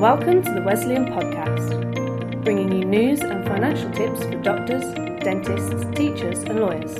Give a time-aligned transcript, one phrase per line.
[0.00, 4.82] Welcome to the Wesleyan Podcast, bringing you news and financial tips for doctors,
[5.22, 6.98] dentists, teachers, and lawyers.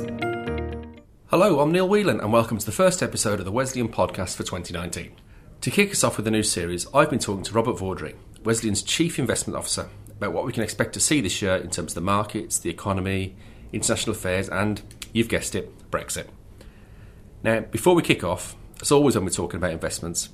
[1.27, 4.43] Hello, I'm Neil Whelan, and welcome to the first episode of the Wesleyan Podcast for
[4.43, 5.11] 2019.
[5.59, 8.81] To kick us off with the new series, I've been talking to Robert Vaudry, Wesleyan's
[8.81, 11.95] Chief Investment Officer, about what we can expect to see this year in terms of
[11.95, 13.35] the markets, the economy,
[13.73, 14.81] international affairs, and,
[15.11, 16.27] you've guessed it, Brexit.
[17.43, 20.29] Now, before we kick off, as always when we're talking about investments,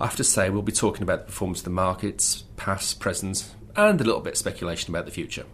[0.00, 3.54] I have to say we'll be talking about the performance of the markets, past, present,
[3.76, 5.44] and a little bit of speculation about the future.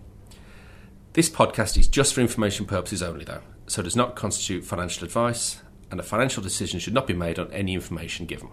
[1.14, 5.62] This podcast is just for information purposes only, though, so does not constitute financial advice,
[5.90, 8.48] and a financial decision should not be made on any information given.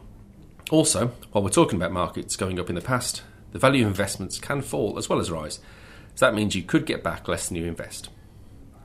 [0.72, 4.40] Also, while we're talking about markets going up in the past, the value of investments
[4.40, 5.60] can fall as well as rise,
[6.16, 8.10] so that means you could get back less than you invest.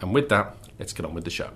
[0.02, 1.52] And with that, let's get on with the show.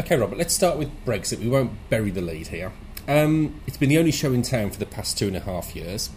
[0.00, 1.38] Okay, Robert, let's start with Brexit.
[1.38, 2.72] We won't bury the lead here.
[3.08, 5.76] Um, it's been the only show in town for the past two and a half
[5.76, 6.10] years.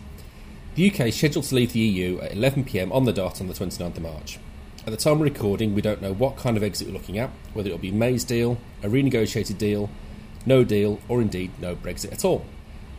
[0.74, 3.54] The UK is scheduled to leave the EU at 11pm on the dot on the
[3.54, 4.40] 29th of March.
[4.88, 7.30] At the time of recording, we don't know what kind of exit we're looking at,
[7.54, 9.90] whether it'll be May's deal, a renegotiated deal,
[10.48, 12.46] no deal, or indeed no Brexit at all.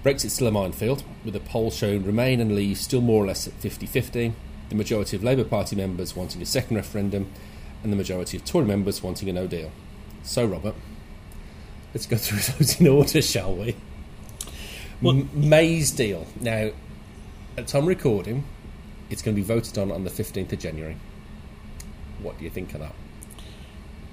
[0.05, 3.49] Brexit's still a minefield, with the poll showing Remain and Leave still more or less
[3.49, 4.33] at 50 50,
[4.69, 7.29] the majority of Labour Party members wanting a second referendum,
[7.83, 9.73] and the majority of Tory members wanting a no deal.
[10.23, 10.75] So, Robert,
[11.95, 13.77] let's go through those in order, shall we?
[15.01, 16.27] Well- M- May's deal.
[16.41, 16.71] Now,
[17.57, 18.45] at time recording,
[19.09, 20.97] it's going to be voted on on the 15th of January.
[22.23, 22.95] What do you think of that?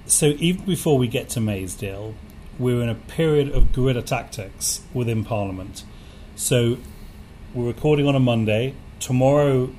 [0.06, 2.14] So even before we get to May's deal,
[2.58, 5.84] we're in a period of guerrilla tactics within Parliament.
[6.34, 6.78] So
[7.54, 8.74] we're recording on a Monday.
[9.00, 9.70] Tomorrow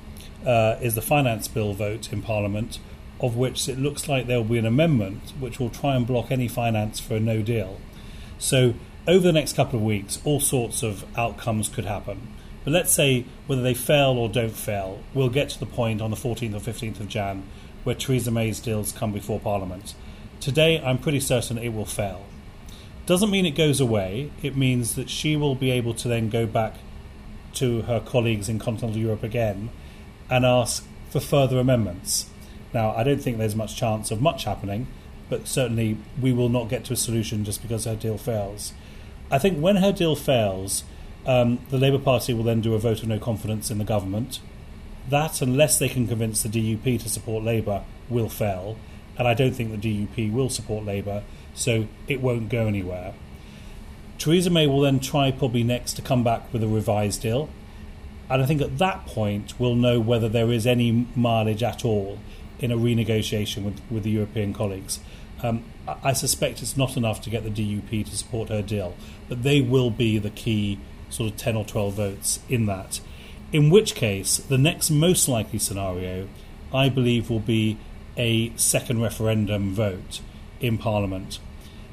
[0.46, 2.78] uh, is the finance bill vote in Parliament,
[3.20, 6.30] of which it looks like there will be an amendment which will try and block
[6.30, 7.78] any finance for a no deal.
[8.40, 8.74] So
[9.06, 12.34] over the next couple of weeks, all sorts of outcomes could happen.
[12.64, 16.10] But let's say whether they fail or don't fail, we'll get to the point on
[16.10, 17.44] the 14th or 15th of Jan
[17.84, 19.94] where Theresa May's deals come before Parliament.
[20.40, 22.26] Today, I'm pretty certain it will fail.
[23.06, 24.30] Doesn't mean it goes away.
[24.42, 26.74] It means that she will be able to then go back
[27.54, 29.70] to her colleagues in continental Europe again
[30.28, 32.26] and ask for further amendments.
[32.72, 34.86] Now, I don't think there's much chance of much happening,
[35.30, 38.74] but certainly we will not get to a solution just because her deal fails.
[39.30, 40.84] I think when her deal fails,
[41.24, 44.40] um, the Labour Party will then do a vote of no confidence in the government.
[45.08, 48.76] That, unless they can convince the DUP to support Labour, will fail.
[49.16, 51.22] And I don't think the DUP will support Labour,
[51.54, 53.14] so it won't go anywhere.
[54.18, 57.48] Theresa May will then try probably next to come back with a revised deal.
[58.28, 62.18] And I think at that point we'll know whether there is any mileage at all
[62.58, 65.00] in a renegotiation with, with the European colleagues.
[65.42, 65.64] Um,
[66.02, 68.94] I suspect it's not enough to get the DUP to support her deal,
[69.28, 70.78] but they will be the key
[71.08, 73.00] sort of 10 or 12 votes in that.
[73.52, 76.28] In which case, the next most likely scenario,
[76.72, 77.78] I believe, will be
[78.16, 80.20] a second referendum vote
[80.60, 81.40] in Parliament.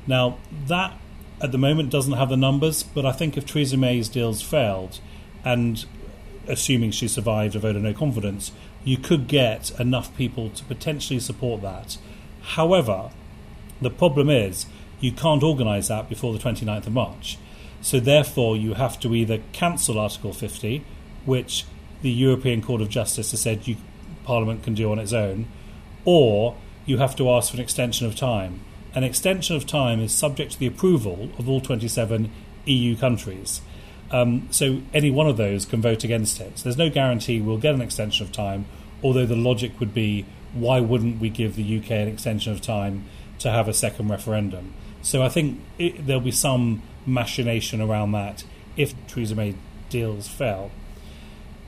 [0.06, 0.38] Now,
[0.68, 1.00] that
[1.42, 5.00] at the moment doesn't have the numbers, but I think if Theresa May's deals failed,
[5.44, 5.86] and
[6.48, 8.52] assuming she survived a vote of no confidence,
[8.84, 11.98] you could get enough people to potentially support that.
[12.42, 13.12] However,
[13.82, 14.66] the problem is
[15.00, 17.38] you can't organise that before the 29th of March.
[17.82, 20.84] So therefore, you have to either cancel Article 50,
[21.26, 21.66] which
[22.02, 23.78] the European Court of Justice has said you,
[24.24, 25.48] Parliament can do on its own,
[26.06, 26.56] or
[26.86, 28.62] you have to ask for an extension of time.
[28.96, 32.32] An extension of time is subject to the approval of all 27
[32.66, 33.62] EU countries.
[34.10, 36.58] Um, so any one of those can vote against it.
[36.58, 38.66] So there's no guarantee we'll get an extension of time,
[39.04, 43.06] although the logic would be why wouldn't we give the UK an extension of time
[43.40, 44.74] to have a second referendum?
[45.02, 48.44] So I think it, there'll be some machination around that
[48.76, 49.56] if Theresa May
[49.90, 50.72] deals fail.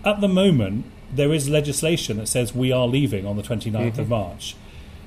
[0.04, 4.10] At the moment, there is legislation that says we are leaving on the 29th of
[4.10, 4.56] March.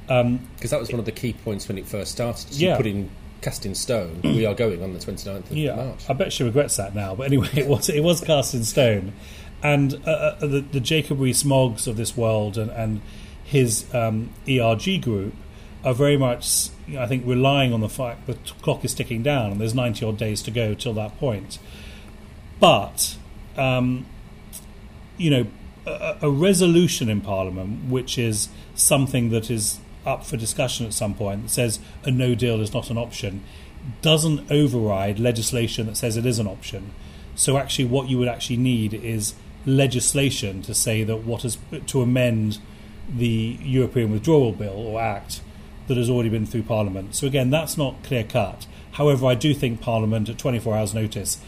[0.09, 2.53] Um, Because that was one of the key points when it first started.
[2.55, 2.77] Yeah.
[2.77, 4.21] put in cast in stone.
[4.23, 6.05] we are going on the 29th of Yeah, March.
[6.09, 7.15] I bet she regrets that now.
[7.15, 9.13] But anyway, it was it was cast in stone,
[9.63, 13.01] and uh, uh, the, the Jacob Rees-Moggs of this world and, and
[13.45, 15.35] his um, ERG group
[15.85, 19.61] are very much, I think, relying on the fact the clock is ticking down and
[19.61, 21.59] there's ninety odd days to go till that point.
[22.61, 23.17] But
[23.57, 24.07] um,
[25.17, 25.47] you know,
[25.87, 31.15] a, a resolution in Parliament, which is something that is up for discussion at some
[31.15, 33.43] point, that says a no deal is not an option,
[34.01, 36.93] doesn't override legislation that says it is an option.
[37.35, 39.35] So actually, what you would actually need is
[39.65, 42.59] legislation to say that what is to amend
[43.13, 45.41] the European Withdrawal Bill or Act
[45.93, 47.15] that has already been through Parliament.
[47.15, 48.67] So again, that's not clear cut.
[48.93, 51.39] However, I do think Parliament at 24 hours' notice,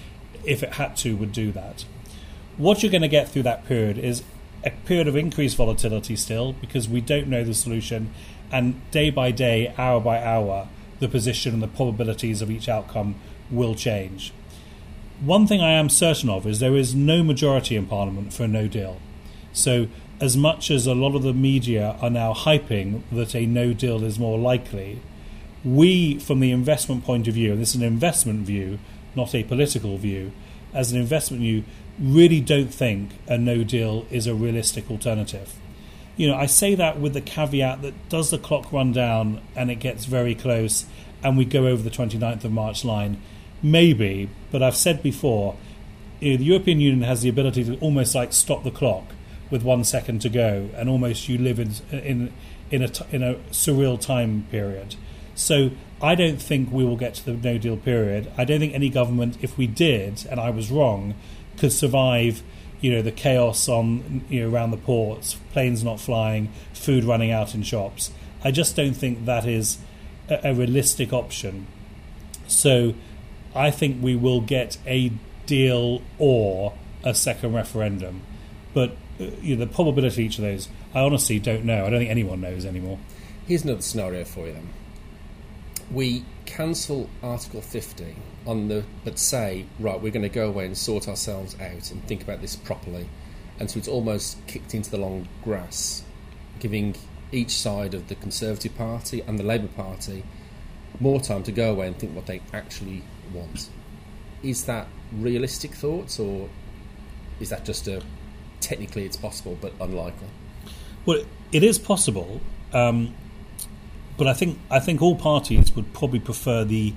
[0.44, 1.87] if it had to, would do that.
[2.58, 4.23] what you're going to get through that period is
[4.62, 8.12] a period of increased volatility still because we don't know the solution,
[8.52, 10.69] and day by day, hour by hour,
[11.00, 13.14] the position and the probabilities of each outcome
[13.50, 14.32] will change.
[15.20, 18.49] One thing I am certain of is there is no majority in Parliament for a
[18.49, 19.00] no deal.
[19.52, 19.88] So,
[20.20, 24.05] as much as a lot of the media are now hyping that a no deal
[24.05, 25.00] is more likely,
[25.64, 28.78] we, from the investment point of view, and this is an investment view,
[29.16, 30.32] not a political view,
[30.72, 31.64] as an investment view,
[31.99, 35.55] really don't think a no deal is a realistic alternative.
[36.17, 39.70] You know, I say that with the caveat that does the clock run down and
[39.70, 40.87] it gets very close
[41.22, 43.20] and we go over the 29th of March line?
[43.62, 45.56] Maybe, but I've said before,
[46.32, 49.13] know, the European Union has the ability to almost like stop the clock
[49.54, 52.32] with one second to go, and almost you live in in
[52.72, 54.96] in a in a surreal time period.
[55.36, 55.70] So
[56.02, 58.32] I don't think we will get to the No Deal period.
[58.36, 61.14] I don't think any government, if we did, and I was wrong,
[61.56, 62.42] could survive.
[62.80, 67.30] You know the chaos on you know around the ports, planes not flying, food running
[67.30, 68.10] out in shops.
[68.42, 69.78] I just don't think that is
[70.28, 71.68] a, a realistic option.
[72.48, 72.94] So
[73.54, 75.12] I think we will get a
[75.46, 76.74] deal or
[77.04, 78.22] a second referendum.
[78.74, 81.87] But Uh, you know, the probability of each of those, I honestly don't know.
[81.87, 82.99] I don't think anyone knows anymore.
[83.46, 84.70] Here's another scenario for you then.
[85.93, 88.16] We cancel Article 50
[88.46, 92.02] on the, but say, right, we're going to go away and sort ourselves out and
[92.06, 93.08] think about this properly.
[93.61, 96.02] And so it's almost kicked into the long grass,
[96.58, 96.96] giving
[97.31, 100.25] each side of the Conservative Party and the Labour Party
[101.00, 103.02] more time to go away and think what they actually
[103.32, 103.69] want.
[104.43, 106.49] Is that realistic thoughts, or
[107.40, 108.02] is that just a
[108.64, 110.28] technically it's possible but unlikely?
[111.06, 112.40] Well, it is possible,
[112.72, 113.14] um,
[114.16, 116.94] but I think I think all parties would probably prefer the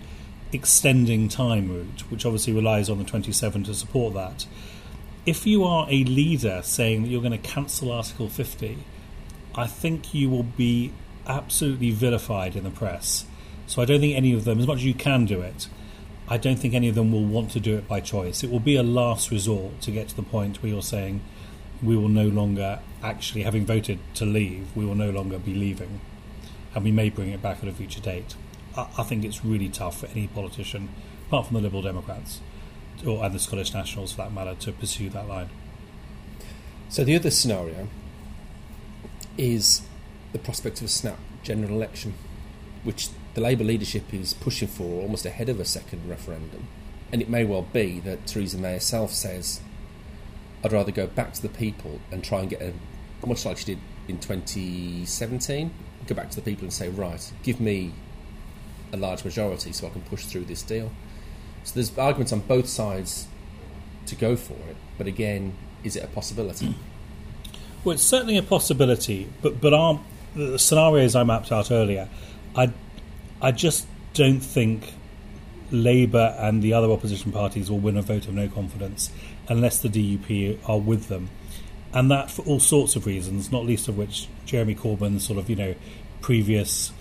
[0.52, 4.46] extending time route, which obviously relies on the 27 to support that.
[5.26, 8.78] If you are a leader saying that you're going to cancel Article 50,
[9.56, 10.94] I think you will be
[11.28, 13.26] absolutely vilified in the press.
[13.66, 15.68] So I don't think any of them, as much as you can do it,
[16.30, 18.44] I don't think any of them will want to do it by choice.
[18.44, 21.22] It will be a last resort to get to the point where you're saying
[21.82, 26.02] we will no longer actually, having voted to leave, we will no longer be leaving.
[26.74, 28.36] And we may bring it back at a future date.
[28.76, 30.90] I, I think it's really tough for any politician,
[31.28, 32.42] apart from the Liberal Democrats,
[33.06, 35.50] or and the Scottish Nationals for that matter, to pursue that line.
[36.90, 37.90] So the other scenario
[39.38, 39.82] is
[40.34, 42.16] the prospect of a snap general election,
[42.84, 46.68] which the Labour leadership is pushing for almost ahead of a second referendum.
[47.12, 49.62] And it may well be that Theresa May herself says,
[50.64, 52.74] I'd rather go back to the people and try and get a,
[53.26, 55.72] much like she did in 2017,
[56.08, 57.94] go back to the people and say, right, give me
[58.94, 60.92] a large majority so I can push through this deal.
[61.64, 63.28] So there's arguments on both sides
[64.06, 66.76] to go for it, but again, is it a possibility?
[67.84, 70.02] Well, it's certainly a possibility, but but our
[70.36, 72.10] the scenarios I mapped out earlier,
[72.54, 72.74] I
[73.42, 74.94] I just don't think
[75.72, 79.12] Labour and the other opposition parties will win a vote of no confidence
[79.48, 81.30] unless the DUP are with them.
[81.94, 85.50] And that for all sorts of reasons, not least of which Jeremy Corbyn's sort of,
[85.50, 85.76] you know,
[86.22, 86.92] previous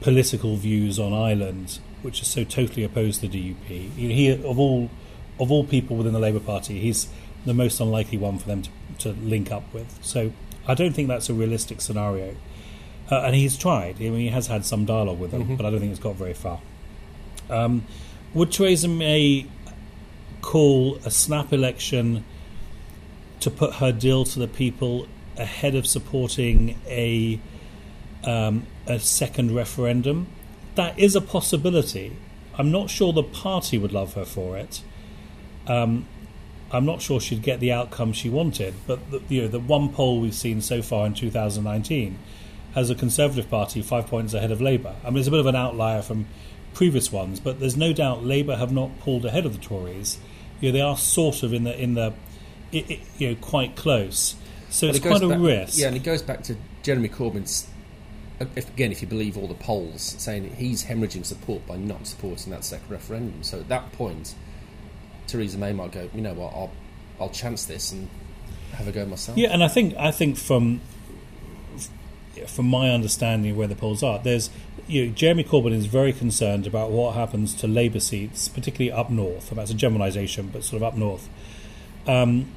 [0.00, 3.92] political views on Ireland, which are so totally opposed to the DUP.
[3.96, 4.90] He, of all
[5.38, 7.08] of all people within the Labour Party, he's
[7.44, 9.98] the most unlikely one for them to, to link up with.
[10.02, 10.32] So
[10.66, 12.36] I don't think that's a realistic scenario.
[13.10, 13.96] Uh, and he's tried.
[13.96, 15.56] I mean, he has had some dialogue with them, mm-hmm.
[15.56, 16.60] but I don't think it's got very far.
[17.48, 17.84] Um,
[18.34, 19.46] would Theresa May
[20.40, 22.24] call a snap election
[23.40, 25.06] to put her deal to the people
[25.36, 27.40] ahead of supporting a
[28.24, 30.26] um, a second referendum?
[30.74, 32.16] That is a possibility.
[32.58, 34.82] I'm not sure the party would love her for it.
[35.66, 36.06] Um,
[36.72, 38.74] I'm not sure she'd get the outcome she wanted.
[38.86, 42.18] But the, you know, the one poll we've seen so far in 2019
[42.74, 44.94] has a Conservative Party five points ahead of Labour.
[45.04, 46.26] I mean, it's a bit of an outlier from
[46.74, 50.18] previous ones, but there's no doubt Labour have not pulled ahead of the Tories.
[50.60, 52.14] You know, they are sort of in the in the
[52.72, 54.36] it, it, you know quite close.
[54.70, 55.78] So but it's it quite back, a risk.
[55.78, 57.66] Yeah, and it goes back to Jeremy Corbyn's.
[58.38, 62.52] If, again, if you believe all the polls, saying he's hemorrhaging support by not supporting
[62.52, 63.42] that second referendum.
[63.42, 64.34] So at that point,
[65.26, 66.70] Theresa May might go, you know what, I'll
[67.20, 68.08] I'll chance this and
[68.72, 69.36] have a go myself.
[69.36, 70.80] Yeah, and I think I think from
[72.46, 74.50] from my understanding of where the polls are, there's
[74.86, 79.10] you know, Jeremy Corbyn is very concerned about what happens to Labour seats, particularly up
[79.10, 79.50] north.
[79.50, 81.28] That's a generalisation, but sort of up north,
[82.06, 82.50] um,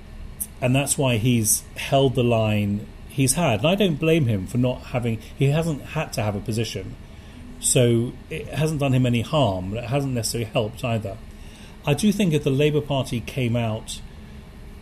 [0.61, 3.59] and that's why he's held the line he's had.
[3.59, 5.19] And I don't blame him for not having.
[5.37, 6.95] He hasn't had to have a position,
[7.59, 11.17] so it hasn't done him any harm, but it hasn't necessarily helped either.
[11.85, 13.99] I do think if the Labour Party came out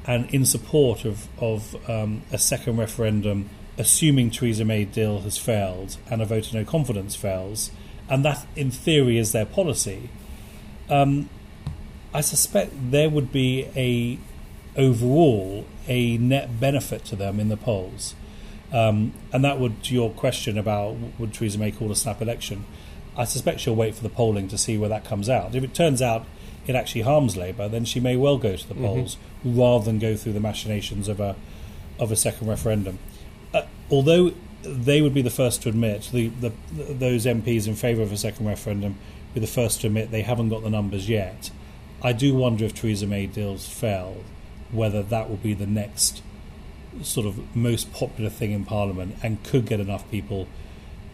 [0.06, 3.50] and in support of, of um, a second referendum,
[3.82, 7.72] assuming Theresa May deal has failed and a vote of no confidence fails,
[8.08, 10.10] and that in theory is their policy,
[10.90, 11.30] um,
[12.14, 14.20] I suspect there would be a
[14.80, 18.14] overall a net benefit to them in the polls.
[18.72, 22.66] Um, and that would, to your question about would Theresa May call a snap election,
[23.18, 25.56] I suspect she'll wait for the polling to see where that comes out.
[25.56, 26.26] If it turns out
[26.68, 28.86] it actually harms Labour, then she may well go to the mm-hmm.
[28.86, 31.36] polls rather than go through the machinations of a
[32.00, 33.00] of a second referendum.
[33.92, 34.34] Although
[34.64, 38.18] they would be the first to admit the, the those MPs in favour of a
[38.18, 38.96] second referendum
[39.34, 41.52] be the first to admit they haven't got the numbers yet.
[42.02, 44.24] I do wonder if Theresa May deals fail,
[44.72, 46.22] whether that will be the next
[47.02, 50.48] sort of most popular thing in Parliament and could get enough people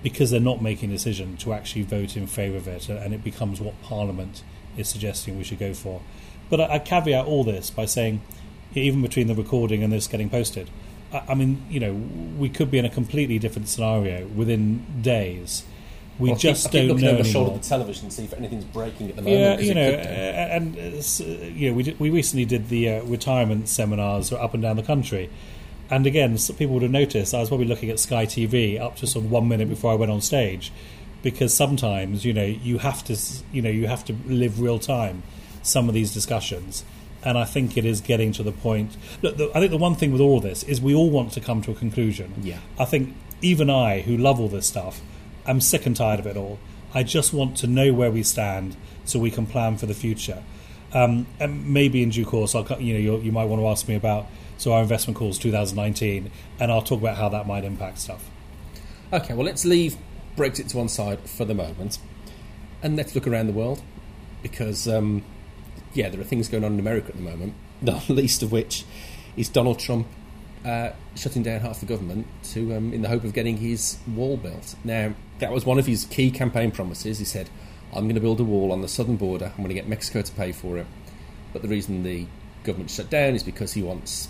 [0.03, 3.23] because they're not making a decision to actually vote in favour of it, and it
[3.23, 4.43] becomes what Parliament
[4.77, 6.01] is suggesting we should go for.
[6.49, 8.21] But I, I caveat all this by saying,
[8.75, 10.69] even between the recording and this getting posted,
[11.13, 11.93] I, I mean, you know,
[12.37, 15.63] we could be in a completely different scenario within days.
[16.19, 18.33] We well, just keep, don't know over the shoulder of the television, to see if
[18.33, 19.61] anything's breaking at the moment.
[19.61, 23.69] Yeah, you know, and uh, you know, we did, we recently did the uh, retirement
[23.69, 25.29] seminars up and down the country,
[25.91, 29.05] and again, people would have noticed I was probably looking at Sky TV up to
[29.05, 30.71] sort of one minute before I went on stage,
[31.21, 33.17] because sometimes you know you have to
[33.51, 35.21] you know you have to live real time
[35.61, 36.83] some of these discussions,
[37.27, 38.95] and I think it is getting to the point.
[39.21, 41.41] Look, the, I think the one thing with all this is we all want to
[41.41, 42.33] come to a conclusion.
[42.41, 45.01] Yeah, I think even I, who love all this stuff,
[45.45, 46.57] I'm sick and tired of it all.
[46.93, 50.41] I just want to know where we stand so we can plan for the future.
[50.93, 53.95] Um, and maybe in due course, I'll, you know, you might want to ask me
[53.95, 56.31] about so our investment calls 2019,
[56.61, 58.23] and I'll talk about how that might impact stuff.
[59.11, 59.97] Okay, well, let's leave
[60.37, 61.99] Brexit to one side for the moment,
[62.81, 63.81] and let's look around the world
[64.41, 65.25] because, um,
[65.97, 67.55] yeah, there are things going on in America at the moment.
[67.81, 68.85] Not least of which
[69.35, 70.07] is Donald Trump
[70.63, 74.37] uh, shutting down half the government to, um, in the hope of getting his wall
[74.37, 74.75] built.
[74.83, 77.19] Now, that was one of his key campaign promises.
[77.19, 77.49] He said,
[77.91, 79.45] "I'm going to build a wall on the southern border.
[79.45, 80.85] I'm going to get Mexico to pay for it."
[81.53, 82.27] But the reason the
[82.63, 84.29] government shut down is because he wants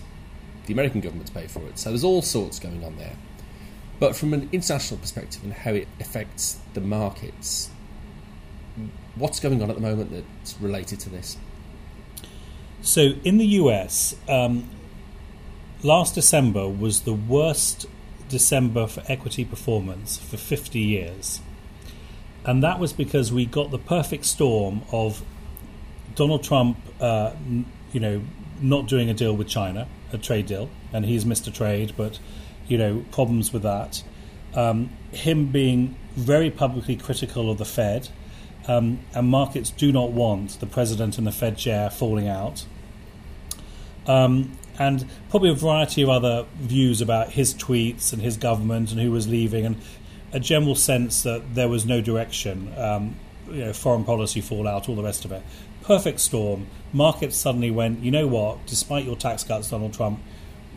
[0.67, 1.79] the American government to pay for it.
[1.79, 3.15] So there's all sorts going on there.
[3.99, 7.71] But from an international perspective and how it affects the markets,
[9.15, 11.37] what's going on at the moment that's related to this?
[12.87, 14.69] So in the US, um,
[15.83, 17.85] last December was the worst
[18.29, 21.41] December for equity performance for 50 years.
[22.45, 25.21] And that was because we got the perfect storm of
[26.15, 27.33] Donald Trump, uh,
[27.91, 28.21] you know,
[28.61, 32.19] not doing a deal with China, a trade deal, and he's a trade, but
[32.69, 34.01] you know problems with that.
[34.53, 38.07] Um, him being very publicly critical of the Fed,
[38.65, 42.65] um, and markets do not want the president and the Fed chair falling out.
[44.07, 49.01] Um, and probably a variety of other views about his tweets and his government and
[49.01, 49.81] who was leaving, and
[50.31, 53.15] a general sense that there was no direction, um,
[53.47, 55.41] you know, foreign policy fallout, all the rest of it
[55.87, 56.67] perfect storm.
[56.91, 60.19] Markets suddenly went, you know what, despite your tax cuts, Donald Trump,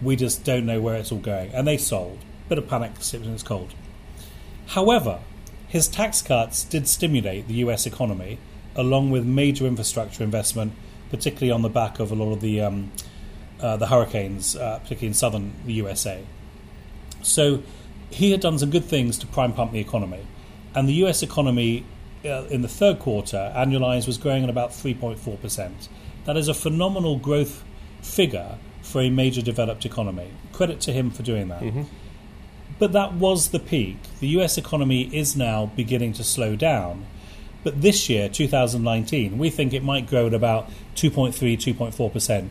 [0.00, 1.52] we just don't know where it's all going.
[1.52, 2.18] And they sold.
[2.48, 3.74] Bit of panic when it's cold.
[4.68, 5.18] However,
[5.66, 8.38] his tax cuts did stimulate the US economy,
[8.76, 10.74] along with major infrastructure investment,
[11.10, 12.92] particularly on the back of a lot of the, um,
[13.60, 16.24] uh, the hurricanes, uh, particularly in southern USA.
[17.22, 17.62] So
[18.10, 20.26] he had done some good things to prime pump the economy.
[20.74, 21.84] And the US economy
[22.24, 25.88] uh, in the third quarter, annualized, was growing at about 3.4%.
[26.24, 27.64] That is a phenomenal growth
[28.02, 30.30] figure for a major developed economy.
[30.52, 31.62] Credit to him for doing that.
[31.62, 31.82] Mm-hmm.
[32.78, 33.98] But that was the peak.
[34.20, 37.06] The US economy is now beginning to slow down.
[37.62, 42.48] But this year, 2019, we think it might grow at about 2.3, 2.4%,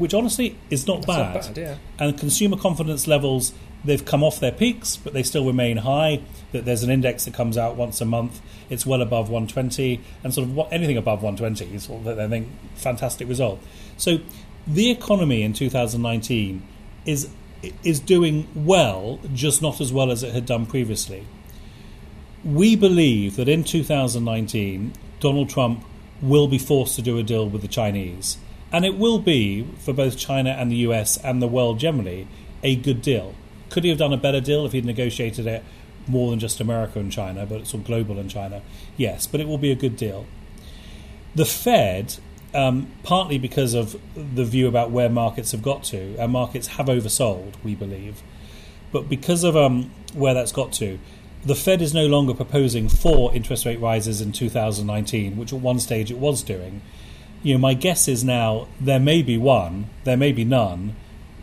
[0.00, 1.34] which honestly is not bad.
[1.34, 1.76] Not bad yeah.
[1.98, 3.52] And consumer confidence levels,
[3.84, 6.22] they've come off their peaks, but they still remain high.
[6.52, 8.40] That There's an index that comes out once a month
[8.70, 12.28] it's well above 120, and sort of what, anything above 120 is sort of, I
[12.28, 13.60] think fantastic result.
[13.96, 14.20] So
[14.66, 16.62] the economy in 2019
[17.04, 17.28] is
[17.82, 21.26] is doing well, just not as well as it had done previously.
[22.42, 25.84] We believe that in 2019, Donald Trump
[26.22, 28.38] will be forced to do a deal with the Chinese.
[28.72, 32.28] And it will be, for both China and the US and the world generally,
[32.62, 33.34] a good deal.
[33.68, 35.64] Could he have done a better deal if he'd negotiated it
[36.06, 38.62] more than just America and China, but it's all global in China.
[38.96, 40.26] Yes, but it will be a good deal.
[41.34, 42.16] The Fed,
[42.54, 46.86] um, partly because of the view about where markets have got to, and markets have
[46.86, 48.22] oversold, we believe,
[48.92, 50.98] but because of um, where that's got to,
[51.44, 55.78] the Fed is no longer proposing four interest rate rises in 2019, which at one
[55.78, 56.82] stage it was doing.
[57.42, 60.94] You know, my guess is now there may be one, there may be none.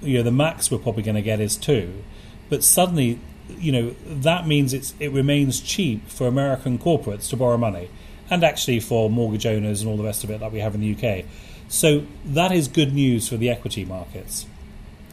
[0.01, 2.03] You know, the max we're probably going to get is two,
[2.49, 3.19] but suddenly,
[3.57, 7.89] you know, that means it's it remains cheap for American corporates to borrow money,
[8.29, 10.81] and actually for mortgage owners and all the rest of it that we have in
[10.81, 11.25] the UK.
[11.67, 14.45] So that is good news for the equity markets.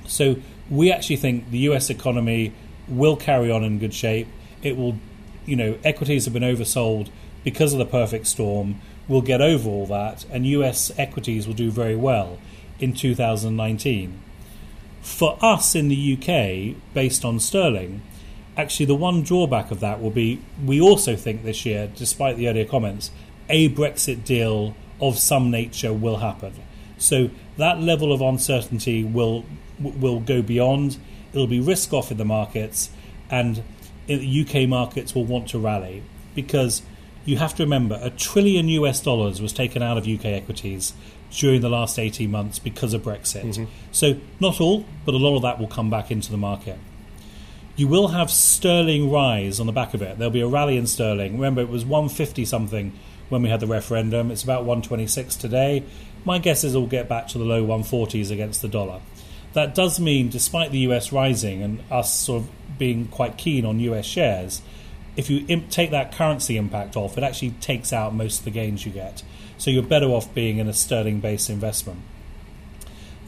[0.07, 0.37] So
[0.71, 2.53] we actually think the US economy
[2.89, 4.29] will carry on in good shape.
[4.63, 4.97] It will,
[5.47, 7.09] you know, equities have been oversold
[7.43, 11.71] because of the perfect storm will get over all that, and US equities will do
[11.71, 12.39] very well
[12.81, 14.21] in 2019.
[15.03, 18.03] For us in the UK, based on sterling,
[18.57, 22.49] actually the one drawback of that will be we also think this year, despite the
[22.49, 23.11] earlier comments,
[23.49, 26.55] a Brexit deal of some nature will happen.
[26.97, 29.45] So that level of uncertainty will
[29.79, 30.97] will go beyond.
[31.33, 32.91] It'll be risk off in the markets,
[33.29, 33.63] and
[34.09, 36.03] uh, UK markets will want to rally
[36.35, 36.83] because
[37.25, 40.93] you have to remember a trillion US dollars was taken out of UK equities
[41.31, 43.45] during the last 18 months because of Brexit.
[43.45, 43.65] Mm-hmm.
[43.93, 46.79] So, not all, but a lot of that will come back into the market.
[47.77, 50.19] You will have sterling rise on the back of it.
[50.19, 51.35] There'll be a rally in sterling.
[51.35, 52.93] Remember, it was 150 something
[53.31, 54.31] when we had the referendum.
[54.31, 55.83] It's about 126 today.
[56.25, 59.01] My guess is it'll get back to the low 140s against the dollar.
[59.55, 63.81] That does mean, despite the US rising and us sort of being quite keen on
[63.81, 64.63] US shares,
[65.17, 68.51] if you imp- take that currency impact off, it actually takes out most of the
[68.51, 69.23] gains you get.
[69.59, 72.01] So you're better off being in a sterling based investment.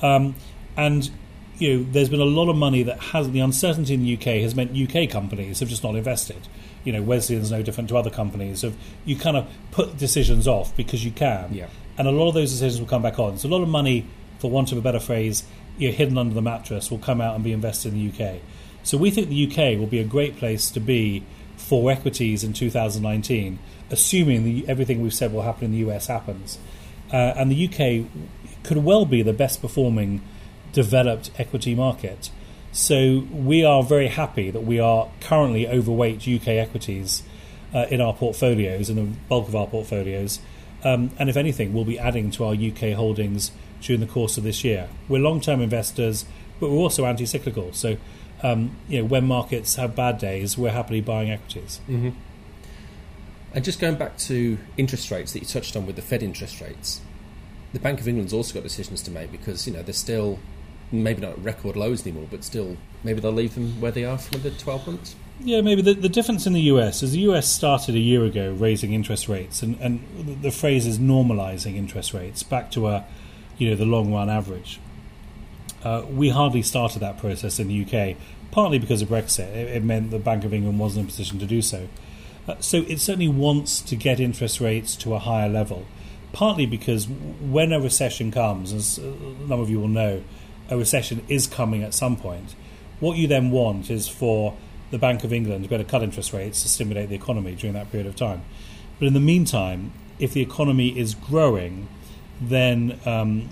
[0.02, 0.34] Um,
[0.76, 1.10] and
[1.58, 4.42] you know, there's been a lot of money that has the uncertainty in the UK
[4.42, 6.48] has meant UK companies have just not invested.
[6.84, 8.62] You know, Wesleyan's no different to other companies.
[8.62, 11.68] Of you kind of put decisions off because you can, yeah.
[11.96, 13.38] and a lot of those decisions will come back on.
[13.38, 14.06] So a lot of money,
[14.38, 15.44] for want of a better phrase,
[15.78, 18.40] you know, hidden under the mattress, will come out and be invested in the UK.
[18.82, 21.24] So we think the UK will be a great place to be
[21.56, 23.58] for equities in 2019,
[23.90, 26.58] assuming the, everything we've said will happen in the US happens.
[27.12, 28.06] Uh, and the UK
[28.62, 30.22] could well be the best performing
[30.72, 32.30] developed equity market.
[32.72, 37.22] So we are very happy that we are currently overweight UK equities
[37.74, 40.40] uh, in our portfolios, in the bulk of our portfolios.
[40.84, 44.44] Um, and if anything, we'll be adding to our UK holdings during the course of
[44.44, 44.88] this year.
[45.08, 46.26] We're long term investors,
[46.60, 47.72] but we're also anti cyclical.
[47.72, 47.96] So
[48.42, 51.80] um, you know, when markets have bad days, we're happily buying equities.
[51.88, 52.10] Mm-hmm.
[53.54, 56.60] And just going back to interest rates that you touched on with the Fed interest
[56.60, 57.00] rates,
[57.72, 60.38] the Bank of England's also got decisions to make because you know they're still
[60.92, 64.18] maybe not at record lows anymore, but still maybe they'll leave them where they are
[64.18, 65.16] for the 12 months.
[65.40, 68.52] Yeah, maybe the, the difference in the US is the US started a year ago
[68.52, 73.04] raising interest rates, and, and the phrase is normalizing interest rates back to a
[73.58, 74.80] you know the long run average.
[75.86, 78.16] Uh, we hardly started that process in the UK,
[78.50, 79.46] partly because of Brexit.
[79.54, 81.86] It, it meant the Bank of England wasn't in a position to do so.
[82.48, 85.86] Uh, so it certainly wants to get interest rates to a higher level,
[86.32, 89.12] partly because when a recession comes, as a
[89.46, 90.24] number of you will know,
[90.70, 92.56] a recession is coming at some point.
[92.98, 94.56] What you then want is for
[94.90, 97.54] the Bank of England to be able to cut interest rates to stimulate the economy
[97.54, 98.42] during that period of time.
[98.98, 101.86] But in the meantime, if the economy is growing,
[102.40, 103.50] then um,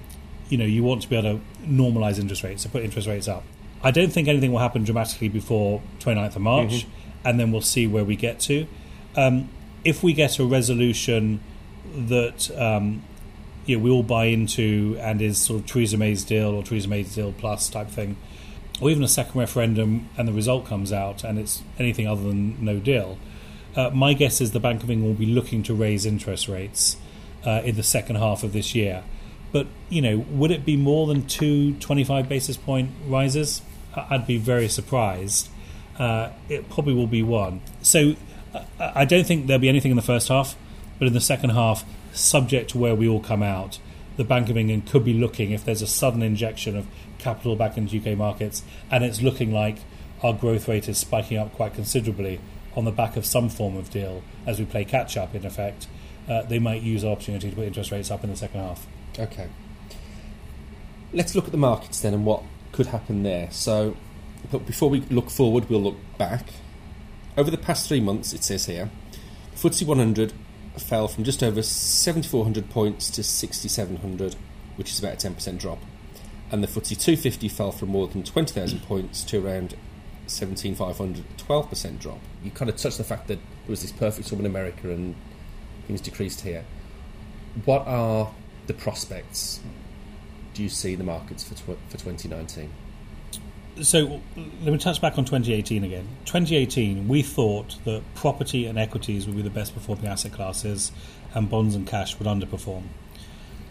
[0.55, 3.27] you know you want to be able to normalise interest rates, so put interest rates
[3.27, 3.43] up.
[3.83, 7.27] I don't think anything will happen dramatically before 29th of March, mm-hmm.
[7.27, 8.69] and then we'll see where we get to.
[9.17, 9.49] Um,
[9.83, 11.41] if we get a resolution
[11.93, 13.03] that um,
[13.67, 16.87] you know, we all buy into and is sort of Theresa May's deal or Theresa
[16.87, 18.17] May's deal plus type thing,
[18.81, 22.65] or even a second referendum and the result comes out and it's anything other than
[22.65, 23.19] no deal,
[23.75, 26.97] uh, my guess is the Bank of England will be looking to raise interest rates
[27.45, 29.03] uh, in the second half of this year.
[29.55, 33.63] But you know, would it be more than two 25 basis point rises?
[33.95, 35.49] I'd be very surprised.
[35.97, 37.61] Uh, it probably will be one.
[37.81, 38.17] So
[38.81, 40.57] I don't think there'll be anything in the first half,
[40.99, 43.79] but in the second half, subject to where we all come out,
[44.17, 46.89] the Bank of England could be looking if there's a sudden injection of
[47.19, 49.77] capital back into UK markets, and it's looking like
[50.25, 52.41] our growth rate is spiking up quite considerably
[52.75, 55.33] on the back of some form of deal as we play catch up.
[55.33, 55.87] In effect,
[56.29, 58.89] uh, they might use the opportunity to put interest rates up in the second half.
[59.19, 59.49] Okay.
[61.13, 63.49] Let's look at the markets then and what could happen there.
[63.51, 63.97] So,
[64.51, 66.47] but before we look forward, we'll look back.
[67.37, 68.91] Over the past three months, it says here,
[69.53, 70.33] the FTSE 100
[70.77, 74.37] fell from just over 7,400 points to 6,700,
[74.77, 75.79] which is about a 10% drop.
[76.51, 79.77] And the FTSE 250 fell from more than 20,000 points to around
[80.27, 82.19] 17,500, 12% drop.
[82.43, 85.15] You kind of touched the fact that there was this perfect storm in America and
[85.87, 86.65] things decreased here.
[87.65, 88.33] What are
[88.67, 89.61] the prospects
[90.55, 92.71] do you see the markets for tw- for 2019?
[93.83, 96.07] So let me touch back on 2018 again.
[96.27, 100.93] 2018, we thought that property and equities would be the best performing asset classes,
[101.35, 102.85] and bonds and cash would underperform.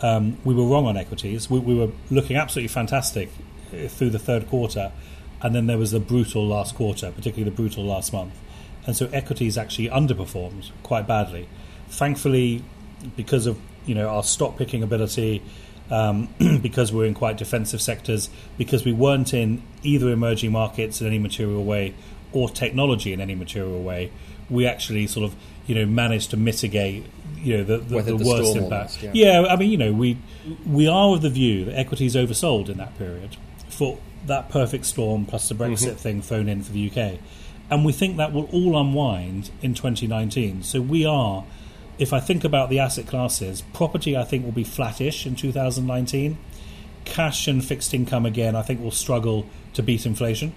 [0.02, 1.50] Um, we were wrong on equities.
[1.50, 3.30] We, we were looking absolutely fantastic
[3.72, 4.92] uh, through the third quarter,
[5.42, 8.34] and then there was the brutal last quarter, particularly the brutal last month.
[8.86, 11.48] And so equities actually underperformed quite badly.
[11.88, 12.66] Thankfully,
[13.16, 15.41] because of you know our stock picking ability,
[15.91, 16.30] um,
[16.62, 21.19] because we're in quite defensive sectors, because we weren't in either emerging markets in any
[21.19, 21.93] material way
[22.32, 24.12] or technology in any material way,
[24.50, 25.36] we actually sort of
[25.67, 27.06] you know managed to mitigate
[27.38, 28.98] you know the, the, the, the worst impact.
[28.98, 29.41] almost, yeah.
[29.41, 30.17] yeah, I mean you know we
[30.65, 33.38] we are of the view that equities oversold in that period
[33.69, 35.96] for that perfect storm plus the Brexit Mm-hmm.
[35.96, 37.19] thing thrown in for the UK,
[37.69, 40.63] and we think that will all unwind in 2019.
[40.63, 41.43] So we are.
[42.00, 46.38] If I think about the asset classes, property I think will be flattish in 2019.
[47.06, 50.54] Cash and fixed income again I think will struggle to beat inflation.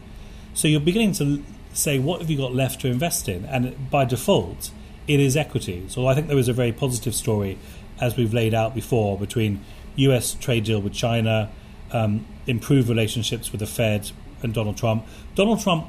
[0.55, 3.45] So you're beginning to say, what have you got left to invest in?
[3.45, 4.71] And by default,
[5.07, 5.93] it is equities.
[5.93, 7.59] So I think there was a very positive story,
[8.01, 9.61] as we've laid out before, between
[9.97, 11.51] US trade deal with China,
[11.93, 14.11] um, improved relationships with the Fed
[14.43, 15.07] and Donald Trump.
[15.35, 15.87] Donald Trump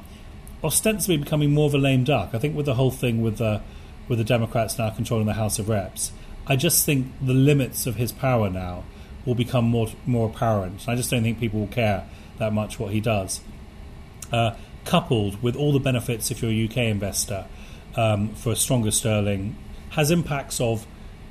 [0.62, 2.30] ostensibly becoming more of a lame duck.
[2.34, 3.62] I think with the whole thing with the
[4.08, 6.12] with the Democrats now controlling the House of Reps,
[6.46, 8.84] I just think the limits of his power now
[9.26, 10.88] will become more more apparent.
[10.88, 12.06] I just don't think people will care
[12.38, 13.40] that much what he does
[14.32, 17.46] uh, coupled with all the benefits if you're a UK investor
[17.96, 19.56] um, for a stronger sterling,
[19.90, 20.86] has impacts of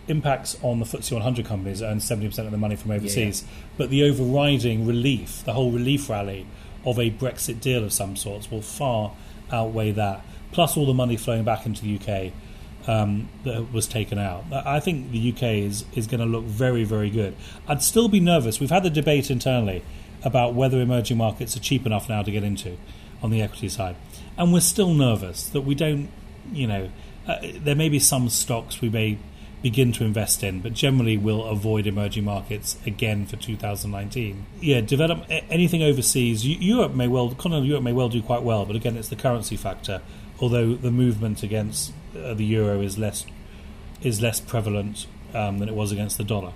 [0.07, 3.43] impacts on the FTSE 100 companies that earn 70% of the money from overseas.
[3.77, 6.47] But the overriding relief, the whole relief rally
[6.85, 9.13] of a Brexit deal of some sorts, will far
[9.51, 10.21] outweigh that.
[10.53, 12.31] Plus all the money flowing back into the UK
[12.87, 14.45] um, that was taken out.
[14.51, 17.35] I think the UK is, is going to look very, very good.
[17.67, 18.59] I'd still be nervous.
[18.59, 19.83] We've had the debate internally
[20.23, 22.77] about whether emerging markets are cheap enough now to get into
[23.21, 23.95] on the equity side.
[24.37, 26.09] And we're still nervous that we don't,
[26.51, 26.89] you know,
[27.27, 29.17] uh, there may be some stocks we may
[29.61, 34.45] begin to invest in, but generally we'll avoid emerging markets again for 2019.
[34.61, 36.47] Yeah, develop anything overseas.
[36.47, 39.57] Europe may well, continental Europe may well do quite well, but again, it's the currency
[39.57, 40.01] factor.
[40.39, 43.25] Although the movement against uh, the euro is less
[44.01, 46.53] is less prevalent um, than it was against the dollar.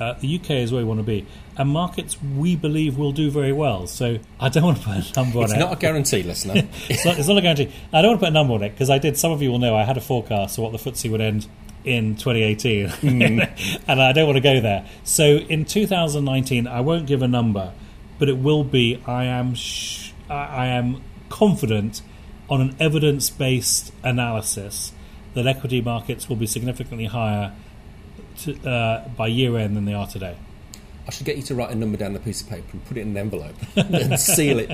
[0.00, 3.30] Uh, the UK is where we want to be, and markets we believe will do
[3.30, 3.86] very well.
[3.86, 5.58] So I don't want to put a number on It's it.
[5.58, 6.54] not a guarantee, listener.
[6.88, 7.70] it's, not, it's not a guarantee.
[7.92, 9.16] I don't want to put a number on it because I did.
[9.18, 11.46] Some of you will know I had a forecast of what the FTSE would end
[11.84, 12.92] in 2018,
[13.86, 14.86] and I don't want to go there.
[15.04, 17.72] So in 2019, I won't give a number,
[18.18, 19.00] but it will be.
[19.06, 19.54] I am.
[19.54, 22.00] Sh- I am confident
[22.48, 24.92] on an evidence-based analysis
[25.34, 27.52] that equity markets will be significantly higher
[28.38, 30.36] to, uh, by year end than they are today.
[31.06, 32.84] I should get you to write a number down on a piece of paper and
[32.84, 34.70] put it in an envelope and seal it,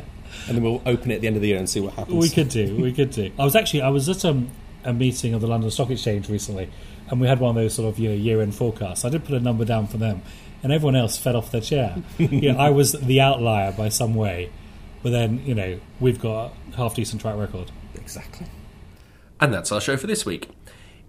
[0.46, 2.16] and then we'll open it at the end of the year and see what happens.
[2.16, 2.76] We could do.
[2.76, 3.32] We could do.
[3.38, 4.50] I was actually I was at um,
[4.84, 6.70] a meeting of the London Stock Exchange recently,
[7.08, 9.04] and we had one of those sort of you know year-end forecasts.
[9.04, 10.20] I did put a number down for them,
[10.62, 11.96] and everyone else fell off their chair.
[12.18, 14.50] you know, I was the outlier by some way,
[15.02, 17.70] but then you know we've got a half decent track record.
[17.94, 18.46] Exactly.
[19.40, 20.48] And that's our show for this week.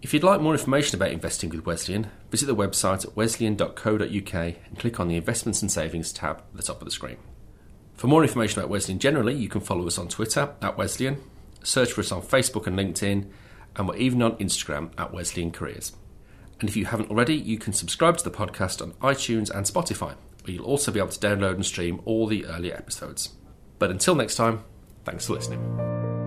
[0.01, 4.79] If you'd like more information about investing with Wesleyan, visit the website at wesleyan.co.uk and
[4.79, 7.17] click on the Investments and Savings tab at the top of the screen.
[7.95, 11.21] For more information about Wesleyan generally, you can follow us on Twitter at Wesleyan,
[11.63, 13.29] search for us on Facebook and LinkedIn,
[13.75, 15.91] and we're even on Instagram at Wesleyan Careers.
[16.61, 20.15] And if you haven't already, you can subscribe to the podcast on iTunes and Spotify,
[20.43, 23.29] where you'll also be able to download and stream all the earlier episodes.
[23.79, 24.63] But until next time,
[25.05, 26.18] thanks for listening.